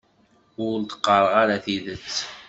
Ur 0.65 0.75
d-qqareɣ 0.79 1.33
ara 1.41 1.63
tidet. 1.63 2.13